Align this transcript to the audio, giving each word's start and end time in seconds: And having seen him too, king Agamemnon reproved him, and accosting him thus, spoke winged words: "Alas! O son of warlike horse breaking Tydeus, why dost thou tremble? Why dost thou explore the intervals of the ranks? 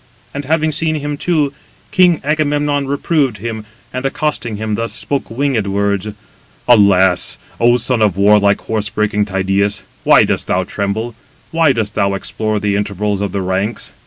And 0.33 0.45
having 0.45 0.71
seen 0.71 0.95
him 0.95 1.15
too, 1.15 1.53
king 1.91 2.21
Agamemnon 2.23 2.87
reproved 2.87 3.37
him, 3.37 3.65
and 3.93 4.03
accosting 4.03 4.55
him 4.57 4.73
thus, 4.73 4.93
spoke 4.93 5.29
winged 5.29 5.67
words: 5.67 6.07
"Alas! 6.67 7.37
O 7.59 7.77
son 7.77 8.01
of 8.01 8.17
warlike 8.17 8.61
horse 8.61 8.89
breaking 8.89 9.25
Tydeus, 9.27 9.83
why 10.03 10.23
dost 10.23 10.47
thou 10.47 10.63
tremble? 10.63 11.13
Why 11.51 11.71
dost 11.71 11.93
thou 11.93 12.15
explore 12.15 12.59
the 12.59 12.75
intervals 12.75 13.21
of 13.21 13.31
the 13.31 13.41
ranks? 13.43 13.91